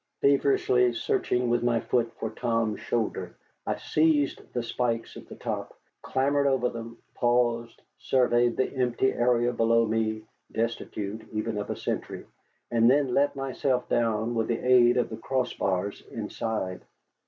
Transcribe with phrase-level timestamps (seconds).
[0.19, 3.35] Feverishly searching with my foot for Tom's shoulder,
[3.67, 9.53] I seized the spikes at the top, clambered over them, paused, surveyed the empty area
[9.53, 12.25] below me, destitute even of a sentry,
[12.71, 16.81] and then let myself down with the aid of the cross bars inside.